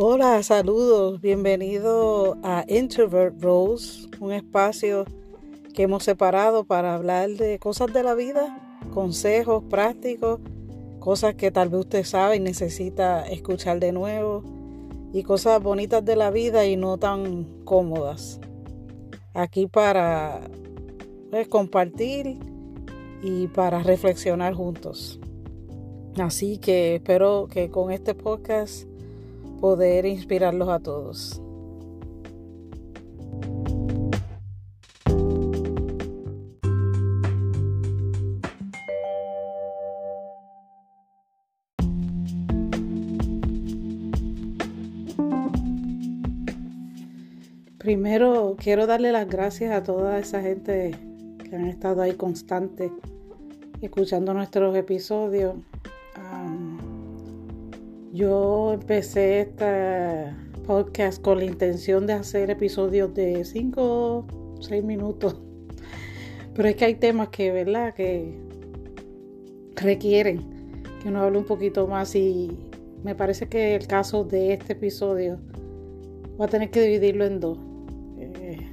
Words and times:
Hola, 0.00 0.40
saludos, 0.44 1.20
bienvenido 1.20 2.38
a 2.44 2.64
Introvert 2.68 3.42
Rose, 3.42 4.08
un 4.20 4.30
espacio 4.30 5.04
que 5.74 5.82
hemos 5.82 6.04
separado 6.04 6.62
para 6.62 6.94
hablar 6.94 7.30
de 7.30 7.58
cosas 7.58 7.92
de 7.92 8.04
la 8.04 8.14
vida, 8.14 8.78
consejos 8.94 9.64
prácticos, 9.68 10.38
cosas 11.00 11.34
que 11.34 11.50
tal 11.50 11.70
vez 11.70 11.80
usted 11.80 12.04
sabe 12.04 12.36
y 12.36 12.38
necesita 12.38 13.26
escuchar 13.26 13.80
de 13.80 13.90
nuevo, 13.90 14.44
y 15.12 15.24
cosas 15.24 15.60
bonitas 15.60 16.04
de 16.04 16.14
la 16.14 16.30
vida 16.30 16.64
y 16.64 16.76
no 16.76 16.96
tan 16.98 17.64
cómodas. 17.64 18.38
Aquí 19.34 19.66
para 19.66 20.42
pues, 21.32 21.48
compartir 21.48 22.38
y 23.20 23.48
para 23.48 23.82
reflexionar 23.82 24.54
juntos. 24.54 25.18
Así 26.20 26.58
que 26.58 26.94
espero 26.94 27.48
que 27.50 27.68
con 27.68 27.90
este 27.90 28.14
podcast 28.14 28.86
poder 29.60 30.06
inspirarlos 30.06 30.68
a 30.68 30.78
todos. 30.78 31.42
Primero 47.78 48.54
quiero 48.58 48.86
darle 48.86 49.12
las 49.12 49.26
gracias 49.26 49.74
a 49.74 49.82
toda 49.82 50.18
esa 50.18 50.42
gente 50.42 50.90
que 51.42 51.56
han 51.56 51.64
estado 51.64 52.02
ahí 52.02 52.12
constante 52.12 52.92
escuchando 53.80 54.34
nuestros 54.34 54.76
episodios. 54.76 55.54
Yo 58.18 58.72
empecé 58.72 59.42
este 59.42 60.34
podcast 60.66 61.22
con 61.22 61.38
la 61.38 61.44
intención 61.44 62.04
de 62.04 62.14
hacer 62.14 62.50
episodios 62.50 63.14
de 63.14 63.44
5 63.44 63.80
o 63.80 64.26
6 64.60 64.82
minutos. 64.82 65.36
Pero 66.52 66.68
es 66.68 66.74
que 66.74 66.86
hay 66.86 66.94
temas 66.96 67.28
que, 67.28 67.52
¿verdad?, 67.52 67.94
que 67.94 68.36
requieren 69.76 70.82
que 71.00 71.10
uno 71.10 71.22
hable 71.22 71.38
un 71.38 71.44
poquito 71.44 71.86
más 71.86 72.16
y 72.16 72.58
me 73.04 73.14
parece 73.14 73.48
que 73.48 73.76
el 73.76 73.86
caso 73.86 74.24
de 74.24 74.54
este 74.54 74.72
episodio 74.72 75.38
va 76.40 76.46
a 76.46 76.48
tener 76.48 76.70
que 76.70 76.82
dividirlo 76.82 77.24
en 77.24 77.38
dos. 77.38 77.58
Eh, 78.18 78.66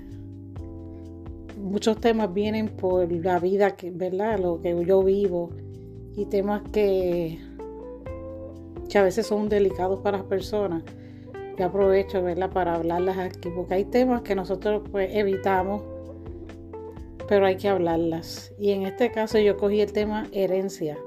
muchos 1.61 2.01
temas 2.01 2.33
vienen 2.33 2.69
por 2.69 3.11
la 3.11 3.37
vida, 3.37 3.75
que, 3.75 3.91
¿verdad?, 3.91 4.39
lo 4.39 4.59
que 4.59 4.75
yo 4.85 5.03
vivo 5.03 5.51
y 6.15 6.25
temas 6.25 6.63
que 6.71 7.44
que 8.89 8.97
a 8.97 9.03
veces 9.03 9.27
son 9.27 9.49
delicados 9.49 9.99
para 10.01 10.17
las 10.17 10.27
personas. 10.27 10.83
Yo 11.57 11.65
aprovecho 11.65 12.21
¿verdad? 12.21 12.51
para 12.51 12.75
hablarlas 12.75 13.17
aquí, 13.17 13.49
porque 13.49 13.75
hay 13.75 13.85
temas 13.85 14.21
que 14.21 14.35
nosotros 14.35 14.83
pues, 14.91 15.09
evitamos, 15.13 15.83
pero 17.27 17.45
hay 17.45 17.55
que 17.55 17.69
hablarlas. 17.69 18.53
Y 18.59 18.71
en 18.71 18.83
este 18.83 19.11
caso 19.11 19.39
yo 19.39 19.57
cogí 19.57 19.81
el 19.81 19.91
tema 19.91 20.27
herencia. 20.31 20.97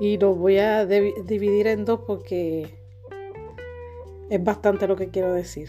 Y 0.00 0.18
lo 0.18 0.34
voy 0.34 0.58
a 0.58 0.84
dividir 0.86 1.68
en 1.68 1.84
dos 1.84 2.00
porque 2.06 2.74
es 4.30 4.42
bastante 4.42 4.88
lo 4.88 4.96
que 4.96 5.08
quiero 5.08 5.32
decir. 5.32 5.68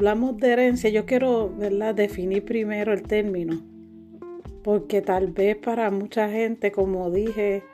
Hablamos 0.00 0.38
de 0.38 0.52
herencia, 0.52 0.88
yo 0.88 1.04
quiero 1.04 1.54
¿verdad? 1.54 1.94
definir 1.94 2.42
primero 2.46 2.94
el 2.94 3.02
término, 3.02 3.60
porque 4.64 5.02
tal 5.02 5.26
vez 5.26 5.58
para 5.58 5.90
mucha 5.90 6.30
gente, 6.30 6.72
como 6.72 7.10
dije, 7.10 7.64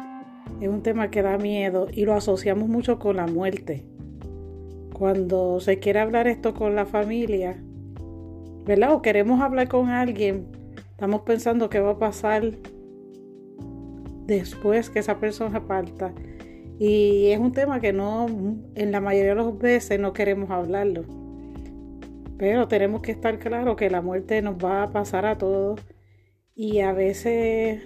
es 0.60 0.68
un 0.68 0.82
tema 0.82 1.08
que 1.08 1.22
da 1.22 1.38
miedo 1.38 1.86
y 1.92 2.04
lo 2.04 2.14
asociamos 2.14 2.68
mucho 2.68 2.98
con 2.98 3.14
la 3.14 3.28
muerte. 3.28 3.84
Cuando 4.92 5.60
se 5.60 5.78
quiere 5.78 6.00
hablar 6.00 6.26
esto 6.26 6.52
con 6.52 6.74
la 6.74 6.84
familia, 6.84 7.62
¿verdad? 8.64 8.94
O 8.94 9.02
queremos 9.02 9.40
hablar 9.40 9.68
con 9.68 9.90
alguien, 9.90 10.48
estamos 10.90 11.20
pensando 11.20 11.70
qué 11.70 11.78
va 11.78 11.92
a 11.92 11.98
pasar 12.00 12.42
después 14.26 14.90
que 14.90 14.98
esa 14.98 15.20
persona 15.20 15.64
parta. 15.64 16.12
Y 16.80 17.26
es 17.28 17.38
un 17.38 17.52
tema 17.52 17.78
que 17.78 17.92
no, 17.92 18.26
en 18.74 18.90
la 18.90 19.00
mayoría 19.00 19.36
de 19.36 19.42
las 19.44 19.56
veces 19.56 20.00
no 20.00 20.12
queremos 20.12 20.50
hablarlo. 20.50 21.25
Pero 22.38 22.68
tenemos 22.68 23.00
que 23.00 23.12
estar 23.12 23.38
claros 23.38 23.76
que 23.76 23.88
la 23.88 24.02
muerte 24.02 24.42
nos 24.42 24.56
va 24.56 24.82
a 24.82 24.92
pasar 24.92 25.24
a 25.24 25.38
todos 25.38 25.80
y 26.54 26.80
a 26.80 26.92
veces, 26.92 27.82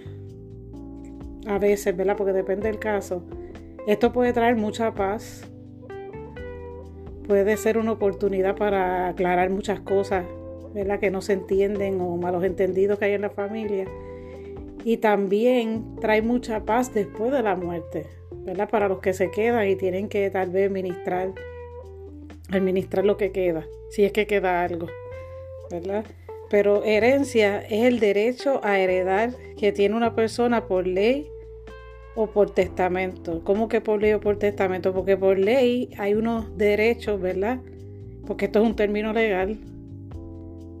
a 1.47 1.57
veces, 1.57 1.95
¿verdad? 1.95 2.17
Porque 2.17 2.33
depende 2.33 2.67
del 2.67 2.79
caso. 2.79 3.23
Esto 3.87 4.11
puede 4.11 4.33
traer 4.33 4.55
mucha 4.55 4.93
paz, 4.93 5.49
puede 7.27 7.55
ser 7.57 7.77
una 7.77 7.93
oportunidad 7.93 8.55
para 8.55 9.07
aclarar 9.07 9.49
muchas 9.49 9.79
cosas, 9.79 10.25
¿verdad? 10.73 10.99
Que 10.99 11.11
no 11.11 11.21
se 11.21 11.33
entienden 11.33 11.99
o 12.01 12.17
malos 12.17 12.43
entendidos 12.43 12.99
que 12.99 13.05
hay 13.05 13.13
en 13.13 13.21
la 13.21 13.29
familia. 13.29 13.85
Y 14.83 14.97
también 14.97 15.95
trae 16.01 16.21
mucha 16.21 16.65
paz 16.65 16.93
después 16.93 17.31
de 17.31 17.41
la 17.41 17.55
muerte, 17.55 18.07
¿verdad? 18.45 18.69
Para 18.69 18.87
los 18.87 18.99
que 18.99 19.13
se 19.13 19.31
quedan 19.31 19.67
y 19.67 19.75
tienen 19.75 20.09
que 20.09 20.29
tal 20.29 20.49
vez 20.49 20.69
ministrar 20.69 21.33
administrar 22.51 23.05
lo 23.05 23.17
que 23.17 23.31
queda, 23.31 23.67
si 23.89 24.03
es 24.03 24.11
que 24.11 24.27
queda 24.27 24.63
algo, 24.63 24.87
¿verdad? 25.69 26.05
Pero 26.49 26.83
herencia 26.83 27.61
es 27.61 27.85
el 27.85 27.99
derecho 27.99 28.59
a 28.63 28.79
heredar 28.79 29.31
que 29.57 29.71
tiene 29.71 29.95
una 29.95 30.15
persona 30.15 30.67
por 30.67 30.85
ley 30.85 31.27
o 32.15 32.27
por 32.27 32.49
testamento. 32.49 33.41
¿Cómo 33.43 33.69
que 33.69 33.79
por 33.79 34.01
ley 34.01 34.13
o 34.13 34.19
por 34.19 34.37
testamento? 34.37 34.93
Porque 34.93 35.15
por 35.15 35.39
ley 35.39 35.89
hay 35.97 36.13
unos 36.13 36.57
derechos, 36.57 37.21
¿verdad? 37.21 37.61
Porque 38.27 38.45
esto 38.45 38.59
es 38.59 38.65
un 38.65 38.75
término 38.75 39.13
legal. 39.13 39.59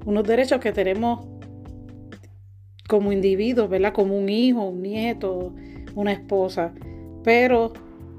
Unos 0.05 0.25
derechos 0.25 0.59
que 0.59 0.73
tenemos 0.73 1.25
como 2.89 3.13
individuos, 3.13 3.69
¿verdad? 3.69 3.93
Como 3.93 4.17
un 4.17 4.27
hijo, 4.27 4.67
un 4.67 4.81
nieto, 4.81 5.55
una 5.95 6.11
esposa. 6.11 6.73
Pero 7.23 7.71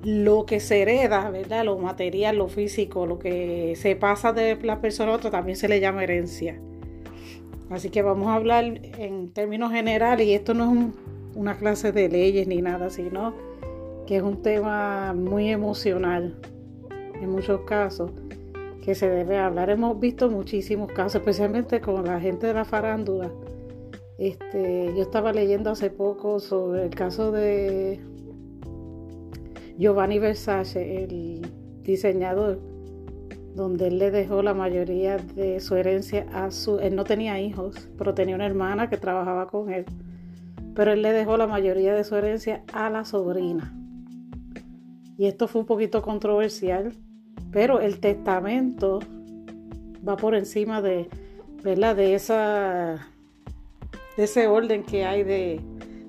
lo 0.05 0.47
que 0.47 0.61
se 0.61 0.83
hereda, 0.83 1.31
¿verdad? 1.31 1.65
Lo 1.65 1.79
material, 1.79 2.37
lo 2.37 2.49
físico, 2.49 3.07
lo 3.07 3.19
que 3.19 3.75
se 3.77 3.97
pasa 3.97 4.33
de 4.33 4.57
la 4.63 4.81
persona 4.81 5.13
a 5.13 5.17
otra 5.17 5.31
también 5.31 5.57
se 5.57 5.69
le 5.69 5.81
llama 5.81 6.03
herencia. 6.03 6.61
Así 7.71 7.89
que 7.89 8.03
vamos 8.03 8.29
a 8.29 8.35
hablar 8.35 8.65
en 8.99 9.33
términos 9.33 9.73
generales, 9.73 10.27
y 10.27 10.35
esto 10.35 10.55
no 10.55 10.73
es 10.73 10.95
una 11.35 11.57
clase 11.57 11.93
de 11.93 12.09
leyes 12.09 12.47
ni 12.47 12.61
nada, 12.61 12.91
sino 12.91 13.35
que 14.07 14.17
es 14.17 14.23
un 14.23 14.43
tema 14.43 15.15
muy 15.15 15.49
emocional 15.49 16.37
en 17.21 17.31
muchos 17.31 17.61
casos 17.63 18.11
que 18.85 18.95
se 18.95 19.09
debe 19.09 19.39
hablar. 19.39 19.71
Hemos 19.71 19.99
visto 20.01 20.29
muchísimos 20.29 20.91
casos, 20.93 21.17
especialmente 21.17 21.81
con 21.81 22.05
la 22.05 22.21
gente 22.21 22.49
de 22.49 22.55
la 22.55 22.65
farándula. 22.65 23.31
Este, 24.19 24.93
yo 24.95 25.03
estaba 25.03 25.33
leyendo 25.33 25.71
hace 25.71 25.89
poco 25.89 26.41
sobre 26.41 26.85
el 26.85 26.91
caso 26.91 27.33
de 27.33 28.01
Giovanni 29.79 30.19
Versace, 30.19 31.05
el 31.05 31.43
diseñador, 31.83 32.61
donde 33.55 33.89
él 33.89 33.99
le 33.99 34.11
dejó 34.11 34.43
la 34.43 34.55
mayoría 34.55 35.19
de 35.19 35.61
su 35.61 35.75
herencia 35.77 36.27
a 36.33 36.51
su... 36.51 36.79
Él 36.79 36.97
no 36.97 37.05
tenía 37.05 37.41
hijos, 37.41 37.89
pero 37.99 38.15
tenía 38.15 38.35
una 38.35 38.47
hermana 38.47 38.89
que 38.89 38.97
trabajaba 38.97 39.47
con 39.47 39.73
él. 39.73 39.85
Pero 40.75 40.93
él 40.93 41.03
le 41.03 41.13
dejó 41.13 41.37
la 41.37 41.47
mayoría 41.47 41.95
de 41.95 42.05
su 42.05 42.17
herencia 42.17 42.63
a 42.73 42.89
la 42.89 43.05
sobrina. 43.05 43.75
Y 45.19 45.27
esto 45.27 45.49
fue 45.49 45.61
un 45.61 45.67
poquito 45.67 46.03
controversial, 46.03 46.95
pero 47.51 47.81
el 47.81 48.01
testamento 48.01 49.01
va 50.07 50.17
por 50.17 50.35
encima 50.35 50.81
de, 50.81 51.09
¿verdad? 51.63 51.95
De 51.95 52.15
esa 52.15 53.09
de 54.17 54.25
ese 54.25 54.47
orden 54.47 54.83
que 54.83 55.05
hay 55.05 55.23
de, 55.23 55.61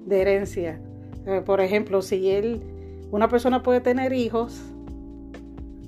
de 0.06 0.22
herencia. 0.22 0.82
Eh, 1.26 1.42
por 1.46 1.62
ejemplo, 1.62 2.02
si 2.02 2.30
él 2.30 2.62
una 3.14 3.30
persona 3.30 3.62
puede 3.62 3.80
tener 3.80 4.12
hijos, 4.12 4.60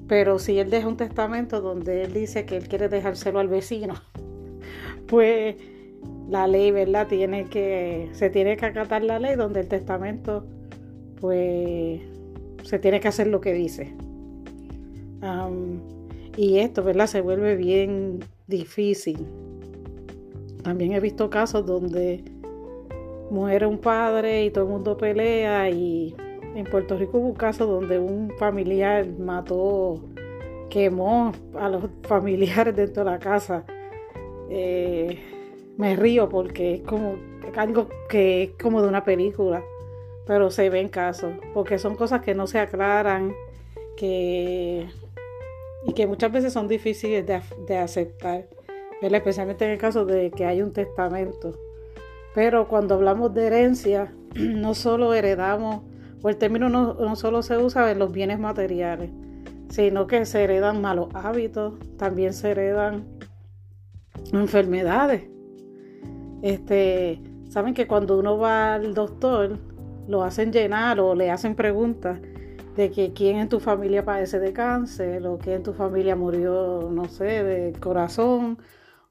pero 0.08 0.38
si 0.38 0.60
él 0.60 0.70
deja 0.70 0.88
un 0.88 0.96
testamento 0.96 1.60
donde 1.60 2.04
él 2.04 2.14
dice 2.14 2.46
que 2.46 2.56
él 2.56 2.68
quiere 2.68 2.88
dejárselo 2.88 3.40
al 3.40 3.48
vecino, 3.48 3.96
pues 5.08 5.56
la 6.30 6.46
ley, 6.46 6.70
¿verdad? 6.70 7.08
Tiene 7.08 7.46
que, 7.46 8.10
se 8.12 8.30
tiene 8.30 8.58
que 8.58 8.68
acatar 8.68 9.04
la 9.04 9.18
ley 9.18 9.36
donde 9.36 9.62
el 9.62 9.68
testamento, 9.68 10.46
pues, 11.20 12.00
se 12.62 12.78
tiene 12.78 13.00
que 13.00 13.08
hacer 13.08 13.26
lo 13.26 13.42
que 13.42 13.54
dice. 13.54 13.96
y 16.38 16.60
esto, 16.60 16.84
¿verdad? 16.84 17.08
Se 17.08 17.22
vuelve 17.22 17.56
bien 17.56 18.20
difícil. 18.46 19.26
También 20.62 20.94
he 20.94 21.00
visto 21.00 21.32
casos 21.32 21.66
donde 21.66 22.24
muere 23.32 23.66
un 23.66 23.80
padre 23.80 24.46
y 24.46 24.52
todo 24.52 24.66
el 24.66 24.70
mundo 24.70 24.96
pelea 24.96 25.72
y 25.72 26.16
en 26.56 26.66
Puerto 26.66 26.98
Rico 26.98 27.18
hubo 27.18 27.28
un 27.28 27.36
caso 27.36 27.66
donde 27.66 28.00
un 28.00 28.32
familiar 28.38 29.06
mató, 29.20 30.02
quemó 30.70 31.34
a 31.60 31.70
los 31.70 31.84
familiares 32.04 32.76
dentro 32.76 33.04
de 33.04 33.12
la 33.12 33.20
casa. 33.20 33.66
Eh, 34.50 35.20
me 35.78 35.96
río 35.96 36.30
porque 36.30 36.76
es 36.76 36.82
como 36.82 37.18
algo 37.58 37.90
que 38.10 38.44
es 38.44 38.52
como 38.62 38.82
de 38.82 38.88
una 38.88 39.04
película, 39.04 39.64
pero 40.26 40.50
se 40.50 40.70
ven 40.70 40.88
casos, 40.88 41.34
porque 41.54 41.78
son 41.78 41.96
cosas 41.96 42.22
que 42.22 42.34
no 42.34 42.48
se 42.48 42.60
aclaran, 42.60 43.34
que 43.98 44.88
y 45.86 45.94
que 45.94 46.08
muchas 46.08 46.32
veces 46.32 46.52
son 46.52 46.68
difíciles 46.68 47.26
de, 47.26 47.78
aceptar, 47.78 48.48
especialmente 49.02 49.66
en 49.66 49.72
el 49.72 49.78
caso 49.78 50.06
de 50.06 50.32
que 50.32 50.46
hay 50.46 50.62
un 50.62 50.74
testamento. 50.74 51.54
Pero 52.34 52.68
cuando 52.68 52.96
hablamos 52.96 53.34
de 53.34 53.48
herencia, 53.48 54.14
no 54.34 54.74
solo 54.74 55.14
heredamos, 55.14 55.84
o 56.22 56.30
el 56.30 56.38
término 56.38 56.70
no, 56.70 56.94
no 56.96 57.16
solo 57.16 57.42
se 57.44 57.58
usa 57.58 57.92
en 57.92 58.00
los 58.00 58.12
bienes 58.12 58.40
materiales, 58.40 59.12
sino 59.70 60.08
que 60.08 60.26
se 60.26 60.44
heredan 60.44 60.82
malos 60.82 61.10
hábitos, 61.14 61.74
también 61.98 62.34
se 62.34 62.52
heredan 62.52 63.06
enfermedades. 64.34 65.24
Este, 66.42 67.22
saben 67.50 67.74
que 67.74 67.88
cuando 67.88 68.20
uno 68.20 68.38
va 68.38 68.76
al 68.76 68.94
doctor, 68.94 69.58
lo 70.08 70.24
hacen 70.24 70.52
llenar 70.52 71.00
o 71.00 71.16
le 71.16 71.32
hacen 71.32 71.56
preguntas 71.56 72.20
de 72.76 72.92
que 72.92 73.14
quién 73.14 73.38
en 73.38 73.50
tu 73.50 73.60
familia 73.60 74.04
padece 74.04 74.40
de 74.40 74.54
cáncer 74.54 75.26
o 75.26 75.38
quién 75.38 75.58
en 75.58 75.64
tu 75.64 75.74
familia 75.74 76.16
murió, 76.16 76.90
no 76.92 77.06
sé, 77.06 77.44
de 77.44 77.74
corazón 77.80 78.60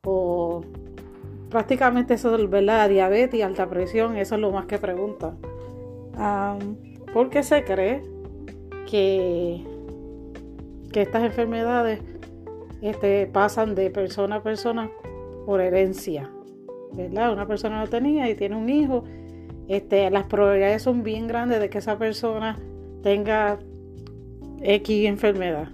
o 0.05 0.63
prácticamente 1.51 2.15
eso 2.15 2.37
es 2.37 2.51
verdad, 2.51 2.89
diabetes, 2.89 3.43
alta 3.43 3.69
presión, 3.69 4.17
eso 4.17 4.35
es 4.35 4.41
lo 4.41 4.51
más 4.51 4.67
que 4.67 4.79
preguntan. 4.79 5.39
¿Por 6.13 6.94
qué 7.31 7.45
se 7.45 7.63
cree 7.63 8.03
que, 8.91 9.65
que 10.93 11.03
estas 11.03 11.23
enfermedades 11.23 12.01
este, 12.83 13.27
pasan 13.27 13.77
de 13.77 13.91
persona 13.91 14.37
a 14.37 14.43
persona 14.43 14.91
por 15.47 15.61
herencia? 15.61 16.29
¿Verdad? 16.93 17.33
Una 17.33 17.47
persona 17.47 17.81
lo 17.81 17.89
tenía 17.89 18.29
y 18.29 18.35
tiene 18.35 18.57
un 18.57 18.69
hijo. 18.69 19.05
Este, 19.69 20.11
las 20.11 20.25
probabilidades 20.25 20.83
son 20.83 21.05
bien 21.05 21.29
grandes 21.29 21.61
de 21.61 21.71
que 21.71 21.79
esa 21.79 21.99
persona 21.99 22.59
tenga 23.03 23.61
X 24.61 25.07
enfermedad. 25.07 25.69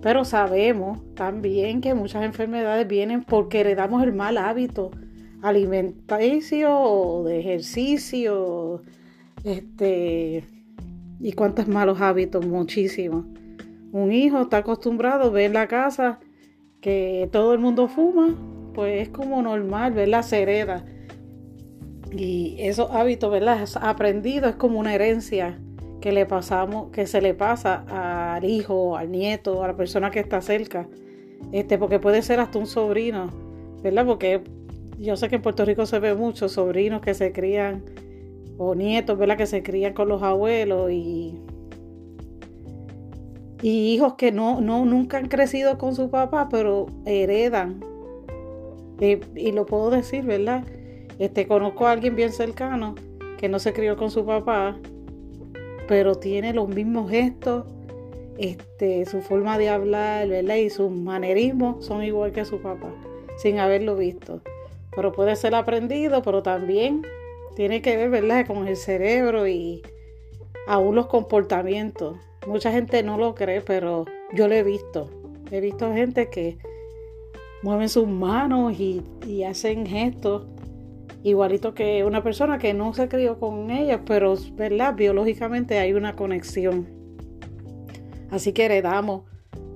Pero 0.00 0.24
sabemos 0.24 1.00
también 1.14 1.80
que 1.80 1.94
muchas 1.94 2.24
enfermedades 2.24 2.86
vienen 2.86 3.24
porque 3.24 3.60
heredamos 3.60 4.04
el 4.04 4.12
mal 4.12 4.38
hábito 4.38 4.92
alimenticio 5.42 6.80
o 6.80 7.24
de 7.24 7.40
ejercicio, 7.40 8.82
este, 9.48 10.44
y 11.20 11.32
cuántos 11.32 11.68
malos 11.68 12.00
hábitos, 12.00 12.46
muchísimos. 12.46 13.24
Un 13.92 14.12
hijo 14.12 14.42
está 14.42 14.58
acostumbrado 14.58 15.24
a 15.24 15.30
ver 15.30 15.52
la 15.52 15.66
casa 15.66 16.20
que 16.80 17.28
todo 17.32 17.54
el 17.54 17.58
mundo 17.58 17.88
fuma, 17.88 18.36
pues 18.74 19.02
es 19.02 19.08
como 19.08 19.42
normal, 19.42 19.92
¿verdad? 19.92 20.22
Se 20.22 20.42
hereda. 20.42 20.84
Y 22.12 22.56
esos 22.58 22.90
hábitos, 22.90 23.30
¿verdad? 23.30 23.66
Aprendido 23.80 24.48
es 24.48 24.56
como 24.56 24.78
una 24.78 24.94
herencia 24.94 25.58
que 26.00 26.12
le 26.12 26.26
pasamos, 26.26 26.90
que 26.90 27.06
se 27.06 27.20
le 27.20 27.34
pasa 27.34 27.84
al 28.36 28.44
hijo, 28.44 28.96
al 28.96 29.10
nieto, 29.10 29.64
a 29.64 29.68
la 29.68 29.76
persona 29.76 30.10
que 30.10 30.20
está 30.20 30.40
cerca, 30.40 30.88
este, 31.52 31.76
porque 31.78 31.98
puede 31.98 32.22
ser 32.22 32.40
hasta 32.40 32.58
un 32.58 32.66
sobrino, 32.66 33.30
¿verdad? 33.82 34.06
Porque 34.06 34.42
yo 34.98 35.16
sé 35.16 35.28
que 35.28 35.36
en 35.36 35.42
Puerto 35.42 35.64
Rico 35.64 35.86
se 35.86 35.98
ve 35.98 36.14
muchos 36.14 36.52
sobrinos 36.52 37.00
que 37.00 37.14
se 37.14 37.32
crían, 37.32 37.84
o 38.58 38.74
nietos, 38.74 39.16
¿verdad? 39.18 39.36
Que 39.36 39.46
se 39.46 39.62
crían 39.62 39.94
con 39.94 40.08
los 40.08 40.22
abuelos 40.22 40.90
y, 40.90 41.38
y 43.62 43.94
hijos 43.94 44.14
que 44.14 44.32
no, 44.32 44.60
no, 44.60 44.84
nunca 44.84 45.18
han 45.18 45.28
crecido 45.28 45.78
con 45.78 45.94
su 45.94 46.10
papá, 46.10 46.48
pero 46.50 46.86
heredan. 47.06 47.80
Y, 49.00 49.20
y 49.34 49.52
lo 49.52 49.64
puedo 49.64 49.90
decir, 49.90 50.24
¿verdad? 50.24 50.64
Este, 51.18 51.46
conozco 51.46 51.86
a 51.86 51.92
alguien 51.92 52.16
bien 52.16 52.32
cercano 52.32 52.94
que 53.38 53.48
no 53.48 53.58
se 53.58 53.72
crió 53.72 53.96
con 53.96 54.10
su 54.10 54.26
papá 54.26 54.76
pero 55.88 56.14
tiene 56.14 56.52
los 56.52 56.68
mismos 56.68 57.10
gestos, 57.10 57.64
este, 58.36 59.04
su 59.06 59.22
forma 59.22 59.58
de 59.58 59.70
hablar, 59.70 60.28
¿verdad? 60.28 60.56
Y 60.56 60.70
sus 60.70 60.92
manerismos 60.92 61.84
son 61.84 62.04
igual 62.04 62.30
que 62.30 62.44
su 62.44 62.60
papá, 62.60 62.92
sin 63.38 63.58
haberlo 63.58 63.96
visto. 63.96 64.42
Pero 64.94 65.12
puede 65.12 65.34
ser 65.34 65.54
aprendido, 65.54 66.22
pero 66.22 66.42
también 66.42 67.02
tiene 67.56 67.82
que 67.82 67.96
ver, 67.96 68.10
¿verdad? 68.10 68.46
Con 68.46 68.68
el 68.68 68.76
cerebro 68.76 69.46
y 69.46 69.82
aún 70.66 70.94
los 70.94 71.06
comportamientos. 71.06 72.18
Mucha 72.46 72.72
gente 72.72 73.02
no 73.02 73.18
lo 73.18 73.34
cree, 73.34 73.60
pero 73.60 74.04
yo 74.32 74.48
lo 74.48 74.54
he 74.54 74.62
visto. 74.62 75.10
He 75.50 75.60
visto 75.60 75.92
gente 75.92 76.28
que 76.30 76.58
mueven 77.62 77.88
sus 77.88 78.06
manos 78.06 78.78
y, 78.78 79.02
hacen 79.44 79.86
gestos 79.86 80.46
igualito 81.22 81.74
que 81.74 82.04
una 82.04 82.22
persona 82.22 82.58
que 82.58 82.74
no 82.74 82.94
se 82.94 83.08
crió 83.08 83.38
con 83.38 83.70
ella, 83.70 84.04
pero 84.04 84.34
¿verdad? 84.52 84.94
biológicamente 84.94 85.78
hay 85.78 85.92
una 85.92 86.14
conexión. 86.14 86.86
Así 88.30 88.52
que 88.52 88.66
heredamos 88.66 89.22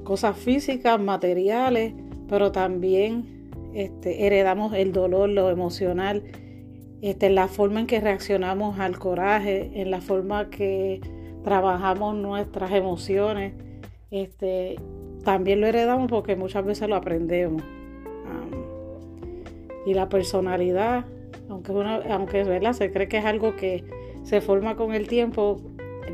cosas 0.05 0.37
físicas, 0.37 1.01
materiales, 1.01 1.95
pero 2.29 2.53
también 2.53 3.51
este, 3.75 4.27
heredamos 4.27 4.75
el 4.75 4.93
dolor, 4.93 5.29
lo 5.29 5.51
emocional, 5.51 6.23
este, 7.03 7.29
la 7.29 7.49
forma 7.49 7.81
en 7.81 7.87
que 7.87 8.01
reaccionamos 8.01 8.79
al 8.79 8.99
coraje, 8.99 9.71
en 9.75 9.91
la 9.91 10.01
forma 10.01 10.49
que 10.49 11.01
trabajamos 11.45 12.15
nuestras 12.15 12.73
emociones. 12.73 13.55
Este, 14.11 14.77
también 15.25 15.61
lo 15.61 15.67
heredamos 15.67 16.09
porque 16.09 16.37
muchas 16.37 16.65
veces 16.65 16.89
lo 16.89 16.97
aprendemos. 16.97 17.63
y 19.85 19.95
la 19.95 20.09
personalidad 20.09 21.05
aunque, 21.49 21.73
aunque 22.11 22.45
¿verdad? 22.45 22.73
se 22.73 22.93
cree 22.93 23.09
que 23.09 23.19
es 23.19 23.25
algo 23.25 23.57
que 23.57 23.85
se 24.23 24.41
forma 24.41 24.77
con 24.77 24.95
el 24.95 25.09
tiempo, 25.09 25.61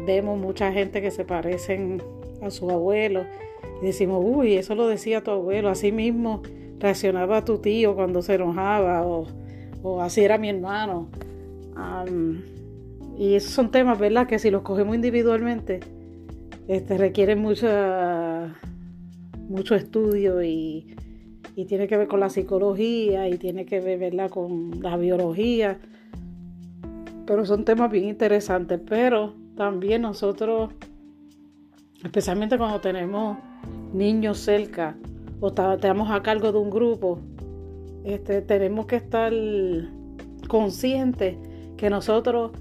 vemos 0.07 0.39
mucha 0.39 0.73
gente 0.73 1.01
que 1.01 1.11
se 1.11 1.25
parecen 1.25 2.03
a 2.43 2.51
su 2.51 2.71
abuelo 2.71 3.25
y 3.83 3.87
decimos, 3.87 4.23
uy, 4.25 4.57
eso 4.57 4.75
lo 4.75 4.89
decía 4.89 5.23
tu 5.23 5.31
abuelo, 5.31 5.69
así 5.69 5.93
mismo 5.93 6.43
reaccionaba 6.79 7.45
tu 7.45 7.59
tío 7.59 7.95
cuando 7.95 8.23
se 8.23 8.35
enojaba 8.35 9.07
o, 9.07 9.27
así 10.01 10.23
era 10.23 10.39
mi 10.39 10.49
hermano. 10.51 11.09
y 13.19 13.35
esos 13.35 13.53
son 13.53 13.71
temas, 13.71 13.99
¿verdad? 13.99 14.27
Que 14.27 14.39
si 14.39 14.51
los 14.51 14.63
cogemos 14.63 14.95
individualmente, 14.95 15.81
este, 16.69 16.99
requieren 16.99 17.41
mucha, 17.41 18.55
mucho 19.49 19.75
estudio 19.75 20.43
y, 20.43 20.95
y 21.57 21.65
tiene 21.65 21.89
que 21.89 21.97
ver 21.97 22.09
con 22.09 22.21
la 22.21 22.29
psicología 22.29 23.29
y 23.29 23.39
tiene 23.39 23.67
que 23.67 23.81
ver 23.81 23.99
¿verdad? 23.99 24.31
con 24.31 24.83
la 24.83 24.97
biología. 24.97 25.79
Pero 27.27 27.45
son 27.45 27.65
temas 27.65 27.91
bien 27.91 28.05
interesantes. 28.05 28.81
Pero 28.89 29.35
también 29.57 30.03
nosotros, 30.03 30.71
especialmente 32.05 32.59
cuando 32.59 32.81
tenemos 32.81 33.39
niños 33.93 34.39
cerca 34.39 34.97
o 35.41 35.49
estamos 35.49 36.11
a 36.11 36.23
cargo 36.23 36.53
de 36.53 36.59
un 36.59 36.71
grupo, 36.71 37.21
este, 38.05 38.43
tenemos 38.43 38.87
que 38.87 38.97
estar 38.97 39.33
conscientes 40.49 41.37
que 41.77 41.91
nosotros 41.91 42.53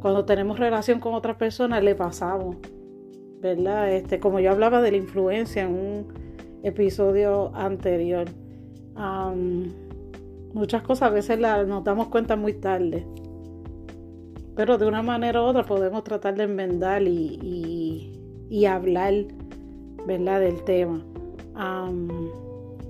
cuando 0.00 0.24
tenemos 0.24 0.58
relación 0.58 0.98
con 0.98 1.14
otras 1.14 1.36
personas 1.36 1.84
le 1.84 1.94
pasamos, 1.94 2.56
¿verdad? 3.40 3.92
Este, 3.92 4.18
como 4.18 4.40
yo 4.40 4.50
hablaba 4.50 4.80
de 4.82 4.92
la 4.92 4.96
influencia 4.96 5.62
en 5.62 5.74
un 5.74 6.06
episodio 6.62 7.54
anterior. 7.54 8.26
muchas 10.54 10.82
cosas 10.82 11.10
a 11.10 11.10
veces 11.10 11.38
las 11.38 11.66
nos 11.66 11.84
damos 11.84 12.08
cuenta 12.08 12.36
muy 12.36 12.54
tarde. 12.54 13.06
Pero 14.56 14.78
de 14.78 14.86
una 14.86 15.02
manera 15.02 15.42
u 15.42 15.44
otra 15.44 15.64
podemos 15.64 16.04
tratar 16.04 16.36
de 16.36 16.44
enmendar 16.44 17.02
y, 17.02 18.66
hablar 18.66 19.14
del 20.06 20.64
tema. 20.64 21.04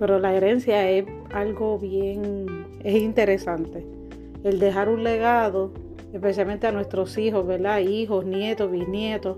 Pero 0.00 0.18
la 0.18 0.34
herencia 0.34 0.90
es 0.90 1.04
algo 1.30 1.78
bien, 1.78 2.46
es 2.82 2.94
interesante. 2.94 3.86
El 4.42 4.58
dejar 4.58 4.88
un 4.88 5.04
legado, 5.04 5.74
especialmente 6.14 6.66
a 6.66 6.72
nuestros 6.72 7.18
hijos, 7.18 7.46
¿verdad? 7.46 7.80
Hijos, 7.80 8.24
nietos, 8.24 8.70
bisnietos 8.70 9.36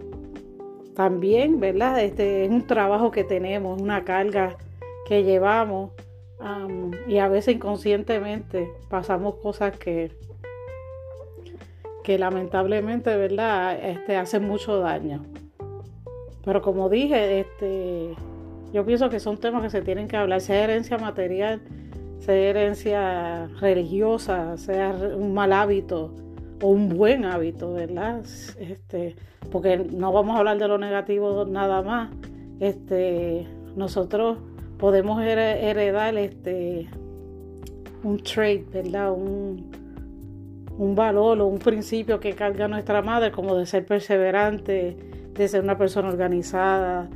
también, 0.95 1.59
¿verdad? 1.59 2.01
Este 2.01 2.45
es 2.45 2.51
un 2.53 2.65
trabajo 2.65 3.11
que 3.11 3.25
tenemos, 3.25 3.83
una 3.83 4.05
carga 4.05 4.57
que 5.09 5.25
llevamos 5.25 5.91
y 7.09 7.19
a 7.19 7.27
veces 7.27 7.57
inconscientemente 7.57 8.71
pasamos 8.89 9.37
cosas 9.37 9.77
que, 9.77 10.13
que 12.05 12.19
lamentablemente, 12.19 13.17
¿verdad? 13.17 13.85
Este, 13.85 14.17
hacen 14.17 14.45
mucho 14.47 14.79
daño. 14.79 15.25
Pero 16.45 16.63
como 16.63 16.89
dije, 16.89 17.41
este, 17.41 18.15
yo 18.73 18.85
pienso 18.85 19.11
que 19.11 19.21
son 19.21 19.39
temas 19.39 19.63
que 19.63 19.71
se 19.71 19.83
tienen 19.83 20.09
que 20.09 20.17
hablar, 20.17 20.41
sea 20.41 20.65
herencia 20.65 20.99
material, 20.99 21.61
sea 22.19 22.35
herencia 22.35 23.47
religiosa, 23.61 24.57
sea 24.57 24.91
un 24.91 25.35
mal 25.35 25.53
hábito 25.53 26.15
o 26.63 26.69
un 26.69 26.89
buen 26.89 27.25
hábito, 27.25 27.75
¿verdad? 27.75 28.23
Este, 28.59 29.17
porque 29.51 29.77
no 29.77 30.13
vamos 30.13 30.37
a 30.37 30.39
hablar 30.39 30.59
de 30.59 30.69
lo 30.69 30.79
negativo 30.79 31.45
nada 31.45 31.83
más. 31.83 32.11
Este, 32.61 33.47
nosotros 33.77 34.39
podemos 34.79 35.21
heredar 35.23 36.17
este 36.17 36.89
un 38.03 38.23
trait, 38.23 38.71
¿verdad? 38.73 39.13
Un, 39.13 39.71
un 40.79 40.95
valor 40.95 41.41
o 41.41 41.47
un 41.47 41.59
principio 41.59 42.21
que 42.21 42.33
carga 42.33 42.69
nuestra 42.69 43.03
madre, 43.03 43.33
como 43.33 43.55
de 43.57 43.67
ser 43.67 43.85
perseverante, 43.85 44.97
de 45.35 45.49
ser 45.49 45.63
una 45.63 45.77
persona 45.77 46.09
organizada, 46.09 47.09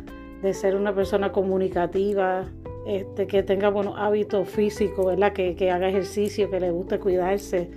de 0.47 0.55
ser 0.55 0.77
una 0.77 0.95
persona 0.95 1.33
comunicativa, 1.33 2.45
este, 2.87 3.27
que 3.27 3.43
tenga 3.43 3.69
buenos 3.69 3.95
hábitos 3.99 4.49
físicos, 4.49 5.05
¿verdad? 5.05 5.33
Que, 5.33 5.57
que 5.57 5.73
haga 5.73 5.89
ejercicio, 5.89 6.49
que 6.49 6.61
le 6.61 6.71
guste 6.71 7.01
cuidarse. 7.01 7.69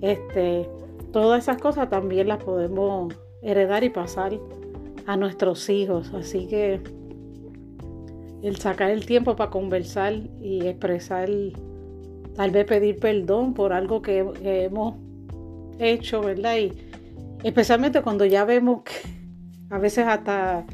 Este, 0.00 0.66
todas 1.12 1.42
esas 1.42 1.60
cosas 1.60 1.90
también 1.90 2.28
las 2.28 2.42
podemos 2.42 3.14
heredar 3.42 3.84
y 3.84 3.90
pasar 3.90 4.32
a 5.04 5.18
nuestros 5.18 5.68
hijos. 5.68 6.14
Así 6.14 6.46
que 6.46 6.80
el 8.42 8.56
sacar 8.56 8.90
el 8.90 9.04
tiempo 9.04 9.36
para 9.36 9.50
conversar 9.50 10.14
y 10.40 10.66
expresar, 10.66 11.28
tal 12.34 12.50
vez 12.50 12.64
pedir 12.64 12.98
perdón 12.98 13.52
por 13.52 13.74
algo 13.74 14.00
que, 14.00 14.26
hemos 14.42 14.94
hecho, 15.78 16.22
¿verdad? 16.22 16.56
Y 16.56 16.72
especialmente 17.42 18.00
cuando 18.00 18.24
ya 18.24 18.46
vemos 18.46 18.82
que 18.84 18.94
a 19.68 19.78
veces 19.78 20.06
hasta, 20.06 20.64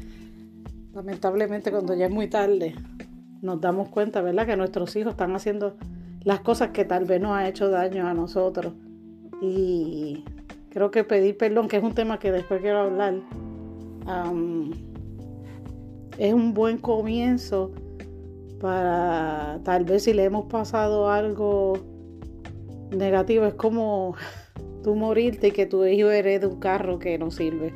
lamentablemente 0.93 1.71
cuando 1.71 1.93
ya 1.93 2.05
es 2.05 2.11
muy 2.11 2.27
tarde, 2.27 2.75
nos 3.41 3.59
damos 3.59 3.89
cuenta, 3.89 4.21
¿verdad? 4.21 4.45
Que 4.45 4.57
nuestros 4.57 4.95
hijos 4.95 5.11
están 5.11 5.35
haciendo 5.35 5.75
las 6.23 6.41
cosas 6.41 6.69
que 6.69 6.85
tal 6.85 7.05
vez 7.05 7.21
nos 7.21 7.31
ha 7.31 7.47
hecho 7.47 7.69
daño 7.69 8.07
a 8.07 8.13
nosotros. 8.13 8.73
Y 9.41 10.23
creo 10.69 10.91
que 10.91 11.03
pedir 11.03 11.37
perdón, 11.37 11.67
que 11.67 11.77
es 11.77 11.83
un 11.83 11.93
tema 11.93 12.19
que 12.19 12.31
después 12.31 12.61
quiero 12.61 12.79
hablar, 12.79 13.15
es 16.17 16.33
un 16.33 16.53
buen 16.53 16.77
comienzo 16.77 17.71
para 18.59 19.59
tal 19.63 19.85
vez 19.85 20.03
si 20.03 20.13
le 20.13 20.23
hemos 20.23 20.45
pasado 20.45 21.09
algo 21.09 21.73
negativo, 22.91 23.45
es 23.45 23.55
como 23.55 24.15
tú 24.83 24.95
morirte 24.95 25.47
y 25.47 25.51
que 25.51 25.65
tu 25.65 25.85
hijo 25.85 26.11
herede 26.11 26.45
un 26.45 26.59
carro 26.59 26.99
que 26.99 27.17
no 27.17 27.31
sirve. 27.31 27.73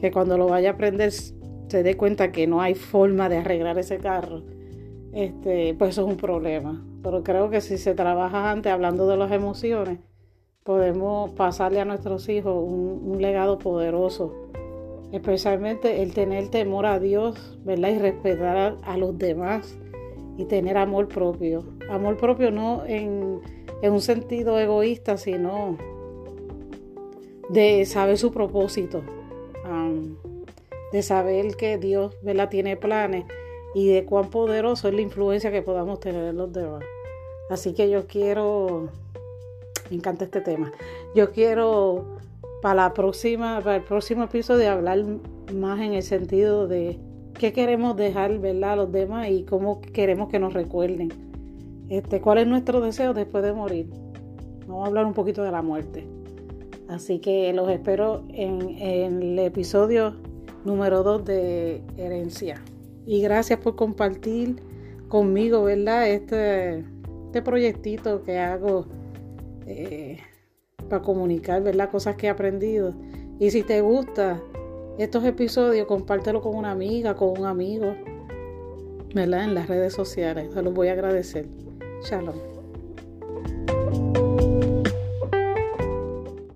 Que 0.00 0.10
cuando 0.10 0.38
lo 0.38 0.46
vaya 0.46 0.70
a 0.70 0.72
aprender 0.74 1.12
se 1.74 1.82
dé 1.82 1.96
cuenta 1.96 2.30
que 2.30 2.46
no 2.46 2.60
hay 2.60 2.76
forma 2.76 3.28
de 3.28 3.38
arreglar 3.38 3.76
ese 3.80 3.98
carro. 3.98 4.42
Este, 5.12 5.74
pues 5.74 5.90
eso 5.90 6.02
es 6.02 6.08
un 6.08 6.16
problema. 6.16 6.86
Pero 7.02 7.24
creo 7.24 7.50
que 7.50 7.60
si 7.60 7.78
se 7.78 7.96
trabaja 7.96 8.52
antes 8.52 8.72
hablando 8.72 9.08
de 9.08 9.16
las 9.16 9.32
emociones, 9.32 9.98
podemos 10.62 11.32
pasarle 11.32 11.80
a 11.80 11.84
nuestros 11.84 12.28
hijos 12.28 12.54
un, 12.64 13.20
legado 13.20 13.58
poderoso. 13.58 14.32
Especialmente 15.10 16.00
el 16.00 16.14
tener 16.14 16.46
temor 16.46 16.86
a 16.86 17.00
Dios, 17.00 17.58
¿verdad? 17.64 17.88
Y 17.88 17.98
respetar 17.98 18.76
a, 18.80 18.96
los 18.96 19.18
demás 19.18 19.76
y 20.36 20.44
tener 20.44 20.76
amor 20.76 21.08
propio. 21.08 21.64
Amor 21.90 22.16
propio 22.18 22.52
no 22.52 22.84
en, 22.86 23.40
un 23.82 24.00
sentido 24.00 24.60
egoísta, 24.60 25.16
sino 25.16 25.76
de 27.50 27.84
saber 27.84 28.16
su 28.16 28.30
propósito, 28.30 29.02
de 30.94 31.02
saber 31.02 31.56
que 31.56 31.76
Dios 31.76 32.16
¿verdad? 32.22 32.48
tiene 32.48 32.76
planes 32.76 33.24
y 33.74 33.88
de 33.88 34.04
cuán 34.04 34.30
poderoso 34.30 34.86
es 34.86 34.94
la 34.94 35.00
influencia 35.00 35.50
que 35.50 35.60
podamos 35.60 35.98
tener 35.98 36.22
en 36.22 36.36
los 36.36 36.52
demás. 36.52 36.84
Así 37.50 37.74
que 37.74 37.90
yo 37.90 38.06
quiero 38.06 38.90
me 39.90 39.96
encanta 39.96 40.24
este 40.24 40.40
tema. 40.40 40.70
Yo 41.16 41.32
quiero 41.32 42.18
para 42.62 42.76
la 42.76 42.94
próxima, 42.94 43.60
para 43.60 43.76
el 43.76 43.82
próximo 43.82 44.22
episodio 44.22 44.70
hablar 44.70 45.04
más 45.52 45.80
en 45.80 45.94
el 45.94 46.04
sentido 46.04 46.68
de 46.68 47.00
qué 47.40 47.52
queremos 47.52 47.96
dejar 47.96 48.38
¿verdad? 48.38 48.74
a 48.74 48.76
los 48.76 48.92
demás 48.92 49.28
y 49.30 49.42
cómo 49.42 49.80
queremos 49.80 50.28
que 50.28 50.38
nos 50.38 50.52
recuerden. 50.54 51.08
Este, 51.88 52.20
cuál 52.20 52.38
es 52.38 52.46
nuestro 52.46 52.80
deseo 52.80 53.14
después 53.14 53.42
de 53.42 53.52
morir. 53.52 53.90
Vamos 54.68 54.84
a 54.84 54.86
hablar 54.86 55.06
un 55.06 55.12
poquito 55.12 55.42
de 55.42 55.50
la 55.50 55.60
muerte. 55.60 56.06
Así 56.88 57.18
que 57.18 57.52
los 57.52 57.68
espero 57.68 58.22
en, 58.28 58.78
en 58.78 59.20
el 59.20 59.38
episodio 59.40 60.14
número 60.64 61.02
2 61.02 61.24
de 61.24 61.82
Herencia. 61.96 62.62
Y 63.06 63.20
gracias 63.22 63.58
por 63.58 63.76
compartir 63.76 64.56
conmigo, 65.08 65.64
¿verdad? 65.64 66.08
Este, 66.08 66.84
este 67.26 67.42
proyectito 67.42 68.22
que 68.22 68.38
hago 68.38 68.86
eh, 69.66 70.18
para 70.88 71.02
comunicar, 71.02 71.62
¿verdad? 71.62 71.90
Cosas 71.90 72.16
que 72.16 72.26
he 72.26 72.30
aprendido. 72.30 72.94
Y 73.38 73.50
si 73.50 73.62
te 73.62 73.80
gusta 73.80 74.40
estos 74.98 75.24
episodios, 75.24 75.86
compártelo 75.86 76.40
con 76.40 76.56
una 76.56 76.70
amiga, 76.70 77.14
con 77.14 77.38
un 77.38 77.46
amigo, 77.46 77.94
¿verdad? 79.14 79.44
En 79.44 79.54
las 79.54 79.68
redes 79.68 79.92
sociales. 79.92 80.52
Se 80.52 80.62
los 80.62 80.72
voy 80.72 80.88
a 80.88 80.92
agradecer. 80.92 81.46
Shalom. 82.02 82.53